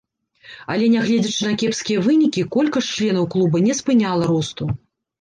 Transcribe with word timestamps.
Але 0.75 0.85
нягледзячы 0.93 1.43
на 1.51 1.59
кепскія 1.65 2.03
вынікі, 2.09 2.47
колькасць 2.59 2.91
членаў 2.97 3.31
клуба 3.37 3.65
не 3.71 3.81
спыняла 3.85 4.37
росту. 4.37 4.63